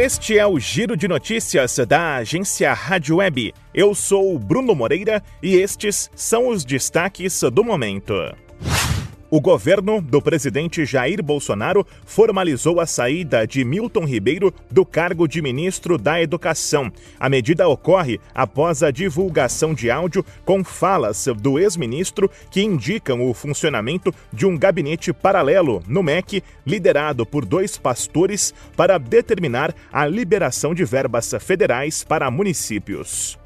Este 0.00 0.38
é 0.38 0.46
o 0.46 0.60
Giro 0.60 0.96
de 0.96 1.08
Notícias 1.08 1.76
da 1.78 2.18
agência 2.18 2.72
Rádio 2.72 3.16
Web. 3.16 3.52
Eu 3.74 3.96
sou 3.96 4.38
Bruno 4.38 4.72
Moreira 4.72 5.20
e 5.42 5.56
estes 5.56 6.08
são 6.14 6.46
os 6.50 6.64
destaques 6.64 7.40
do 7.52 7.64
momento. 7.64 8.14
O 9.30 9.42
governo 9.42 10.00
do 10.00 10.22
presidente 10.22 10.86
Jair 10.86 11.22
Bolsonaro 11.22 11.86
formalizou 12.06 12.80
a 12.80 12.86
saída 12.86 13.46
de 13.46 13.62
Milton 13.62 14.06
Ribeiro 14.06 14.54
do 14.70 14.86
cargo 14.86 15.28
de 15.28 15.42
ministro 15.42 15.98
da 15.98 16.22
Educação. 16.22 16.90
A 17.20 17.28
medida 17.28 17.68
ocorre 17.68 18.18
após 18.34 18.82
a 18.82 18.90
divulgação 18.90 19.74
de 19.74 19.90
áudio 19.90 20.24
com 20.46 20.64
falas 20.64 21.26
do 21.42 21.58
ex-ministro 21.58 22.30
que 22.50 22.62
indicam 22.62 23.28
o 23.28 23.34
funcionamento 23.34 24.14
de 24.32 24.46
um 24.46 24.56
gabinete 24.56 25.12
paralelo 25.12 25.82
no 25.86 26.02
MEC, 26.02 26.42
liderado 26.66 27.26
por 27.26 27.44
dois 27.44 27.76
pastores, 27.76 28.54
para 28.74 28.96
determinar 28.96 29.74
a 29.92 30.06
liberação 30.06 30.74
de 30.74 30.86
verbas 30.86 31.34
federais 31.38 32.02
para 32.02 32.30
municípios. 32.30 33.38